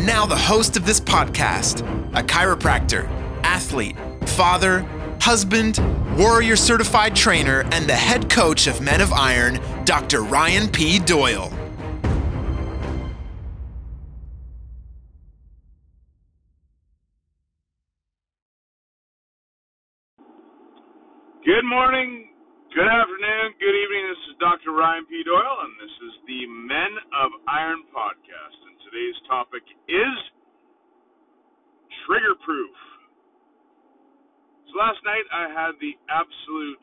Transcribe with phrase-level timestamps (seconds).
[0.00, 1.82] And now, the host of this podcast,
[2.16, 3.06] a chiropractor,
[3.44, 3.96] athlete,
[4.28, 4.80] father,
[5.20, 5.78] husband,
[6.16, 10.22] warrior certified trainer, and the head coach of Men of Iron, Dr.
[10.22, 11.00] Ryan P.
[11.00, 11.52] Doyle.
[21.44, 22.30] Good morning,
[22.72, 24.08] good afternoon, good evening.
[24.08, 24.72] This is Dr.
[24.72, 25.20] Ryan P.
[25.28, 28.56] Doyle, and this is the Men of Iron podcast.
[28.64, 30.16] And today's topic is
[32.06, 32.74] trigger proof.
[34.66, 36.80] So last night I had the absolute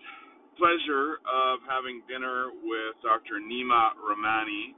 [0.58, 3.38] pleasure of having dinner with Dr.
[3.38, 4.74] Nima Rahmani,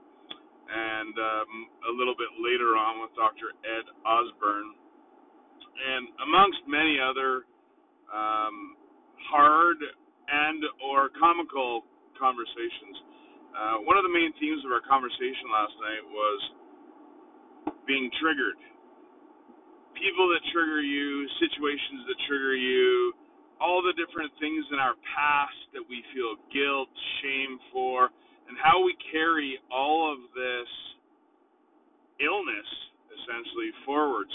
[0.68, 1.52] and um,
[1.88, 3.56] a little bit later on with Dr.
[3.64, 7.48] Ed Osborne, and amongst many other
[8.12, 8.76] um,
[9.31, 11.88] hard and or comical
[12.20, 12.96] conversations.
[13.56, 16.40] Uh, one of the main themes of our conversation last night was
[17.88, 18.59] being triggered.
[19.96, 22.78] People that trigger you, situations that trigger you,
[24.10, 26.90] different things in our past that we feel guilt,
[27.22, 28.10] shame for,
[28.50, 30.70] and how we carry all of this
[32.18, 32.70] illness
[33.14, 34.34] essentially forwards.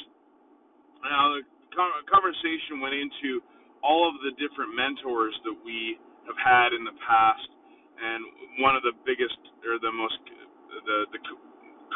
[1.03, 1.43] Now, the
[2.07, 3.43] conversation went into
[3.83, 5.99] all of the different mentors that we
[6.31, 7.51] have had in the past,
[7.99, 9.37] and one of the biggest
[9.67, 10.17] or the most
[10.87, 11.21] the the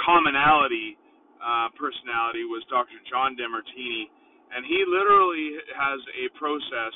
[0.02, 0.98] commonality
[1.38, 2.98] uh, personality was Dr.
[3.06, 4.10] John Demartini,
[4.52, 6.94] and he literally has a process.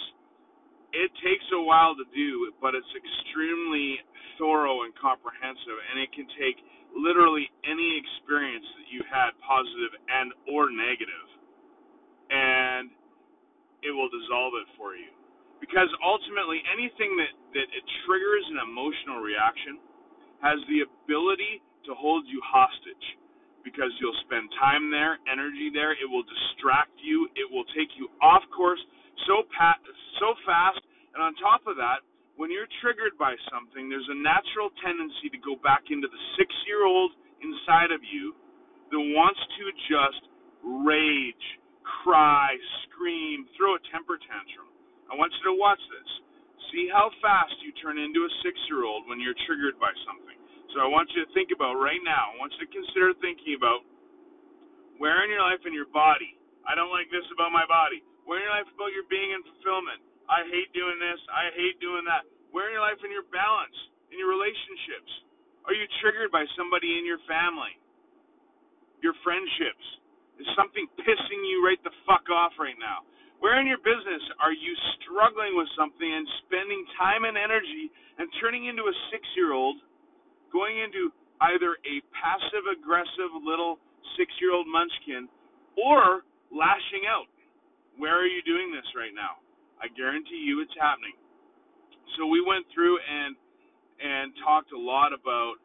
[0.93, 4.01] It takes a while to do, but it's extremely
[4.39, 6.57] thorough and comprehensive, and it can take
[6.97, 11.29] literally any experience that you've had, positive and or negative,
[12.31, 12.91] and
[13.83, 15.11] it will dissolve it for you.
[15.61, 19.81] Because ultimately, anything that, that it triggers an emotional reaction
[20.43, 23.07] has the ability to hold you hostage
[23.65, 25.93] because you'll spend time there, energy there.
[25.99, 27.27] It will distract you.
[27.35, 28.81] It will take you off course
[29.27, 29.82] so pa- so
[30.53, 30.85] fast.
[31.17, 32.05] And on top of that,
[32.37, 37.17] when you're triggered by something, there's a natural tendency to go back into the six-year-old
[37.41, 38.37] inside of you
[38.93, 40.23] that wants to just
[40.85, 41.47] rage,
[42.05, 42.53] cry,
[42.85, 44.69] scream, throw a temper tantrum.
[45.09, 46.11] I want you to watch this.
[46.73, 50.37] See how fast you turn into a six year old when you're triggered by something.
[50.73, 53.61] So I want you to think about right now, I want you to consider thinking
[53.61, 53.85] about
[54.97, 56.33] where in your life and your body,
[56.65, 58.01] I don't like this about my body.
[58.25, 60.01] Where in your life about your being and fulfillment?
[60.31, 62.27] I hate doing this, I hate doing that.
[62.53, 63.75] Where in your life in your balance,
[64.13, 65.11] in your relationships?
[65.65, 67.75] Are you triggered by somebody in your family?
[69.01, 69.87] Your friendships?
[70.41, 73.07] Is something pissing you right the fuck off right now?
[73.43, 78.31] Where in your business are you struggling with something and spending time and energy and
[78.39, 79.83] turning into a six year old,
[80.55, 81.11] going into
[81.51, 83.83] either a passive aggressive little
[84.15, 85.27] six year old munchkin
[85.75, 86.23] or
[86.55, 87.27] lashing out?
[87.99, 89.43] Where are you doing this right now?
[89.83, 91.15] I guarantee you it's happening.
[92.17, 93.37] So we went through and
[94.03, 95.59] and talked a lot about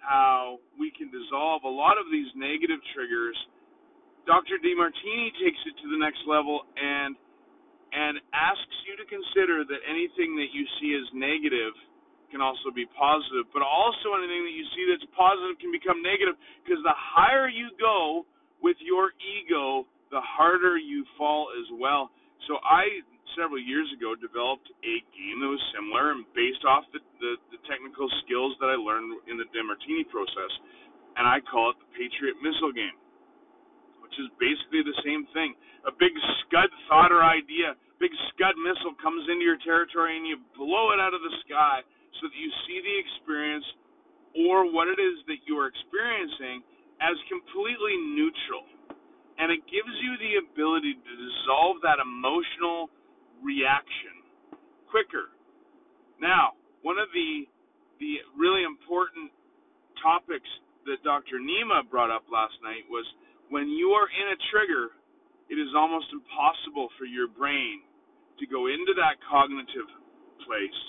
[0.00, 3.36] how we can dissolve a lot of these negative triggers
[4.26, 4.58] Dr.
[4.62, 7.16] Demartini takes it to the next level and
[7.92, 11.74] and asks you to consider that anything that you see as negative
[12.32, 16.38] can also be positive, but also anything that you see that's positive can become negative
[16.64, 18.24] because the higher you go
[18.64, 22.08] with your ego, the harder you fall as well.
[22.48, 23.04] So I
[23.38, 27.60] several years ago developed a game that was similar and based off the, the, the
[27.68, 30.52] technical skills that I learned in the Demartini process,
[31.16, 32.96] and I call it the Patriot Missile game
[34.12, 35.56] which is basically the same thing.
[35.88, 36.12] A big
[36.44, 41.00] Scud thought or idea, big Scud missile comes into your territory and you blow it
[41.00, 41.80] out of the sky
[42.20, 43.64] so that you see the experience
[44.36, 46.60] or what it is that you're experiencing
[47.00, 48.68] as completely neutral.
[49.40, 52.92] And it gives you the ability to dissolve that emotional
[53.42, 54.22] reaction
[54.88, 55.34] quicker.
[56.20, 57.46] Now, one of the
[58.00, 59.30] the really important
[60.02, 60.48] topics
[60.90, 61.38] that Dr.
[61.38, 63.06] Nima brought up last night was
[63.54, 64.90] when you are in a trigger,
[65.46, 67.86] it is almost impossible for your brain
[68.42, 69.86] to go into that cognitive
[70.42, 70.80] place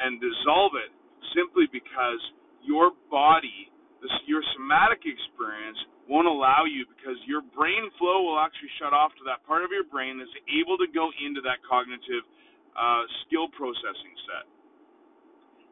[0.00, 0.88] and dissolve it
[1.36, 2.20] simply because
[2.64, 3.68] your body,
[4.00, 5.76] this, your somatic experience,
[6.10, 9.70] won't allow you because your brain flow will actually shut off to that part of
[9.70, 12.26] your brain that's able to go into that cognitive
[12.74, 14.44] uh, skill processing set.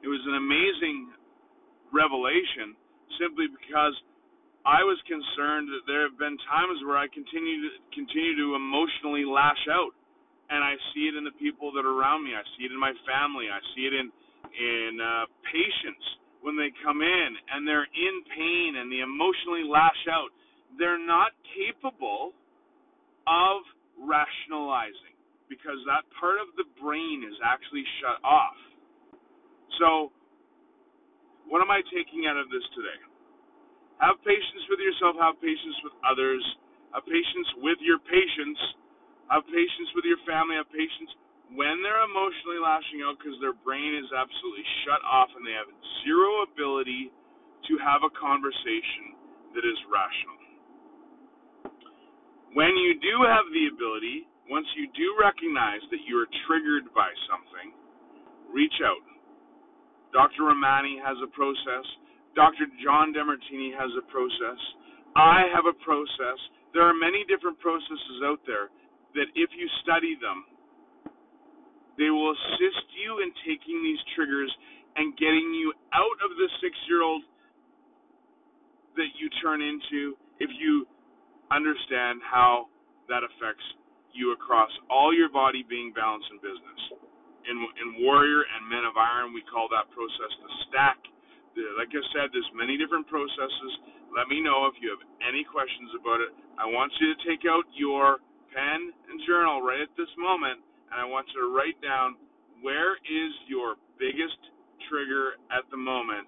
[0.06, 1.11] It was an amazing
[1.90, 2.79] revelation
[3.19, 3.99] simply because
[4.62, 9.26] I was concerned that there have been times where I continue to continue to emotionally
[9.26, 9.91] lash out
[10.55, 12.32] and I see it in the people that are around me.
[12.32, 13.50] I see it in my family.
[13.50, 14.06] I see it in
[14.49, 16.06] in uh, patients
[16.43, 20.31] when they come in and they're in pain and they emotionally lash out,
[20.79, 22.32] they're not capable
[23.26, 23.62] of
[23.99, 25.17] rationalizing
[25.50, 28.56] because that part of the brain is actually shut off.
[29.81, 30.12] So,
[31.49, 33.00] what am I taking out of this today?
[33.99, 36.44] Have patience with yourself, have patience with others,
[36.94, 38.61] have patience with your patients,
[39.32, 41.11] have patience with your family, have patience
[41.54, 45.70] when they're emotionally lashing out because their brain is absolutely shut off and they have
[46.04, 47.08] zero ability
[47.68, 49.16] to have a conversation
[49.56, 50.38] that is rational.
[52.56, 57.12] When you do have the ability, once you do recognize that you are triggered by
[57.28, 57.76] something,
[58.48, 59.04] reach out.
[60.16, 60.48] Dr.
[60.48, 61.84] Rahmani has a process.
[62.32, 62.64] Dr.
[62.80, 64.60] John Demartini has a process.
[65.12, 66.40] I have a process.
[66.72, 68.72] There are many different processes out there
[69.16, 70.47] that if you study them,
[71.98, 74.50] they will assist you in taking these triggers
[74.96, 77.22] and getting you out of the six year old
[78.94, 80.86] that you turn into if you
[81.50, 82.70] understand how
[83.10, 83.64] that affects
[84.14, 86.80] you across all your body being balanced in business.
[87.48, 90.98] In, in Warrior and Men of Iron, we call that process the stack.
[91.80, 93.72] Like I said, there's many different processes.
[94.12, 96.30] Let me know if you have any questions about it.
[96.60, 98.20] I want you to take out your
[98.52, 100.60] pen and journal right at this moment
[100.93, 102.17] and I want you to write down
[102.61, 104.38] where is your biggest
[104.90, 106.26] trigger at the moment,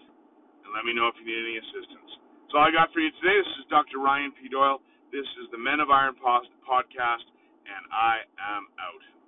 [0.64, 2.10] and let me know if you need any assistance.
[2.46, 3.38] That's all I got for you today.
[3.40, 4.02] This is Dr.
[4.02, 4.50] Ryan P.
[4.50, 4.82] Doyle.
[5.10, 7.26] This is the Men of Iron podcast,
[7.66, 9.19] and I am out.